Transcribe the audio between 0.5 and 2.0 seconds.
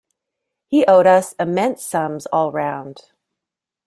He owed us immense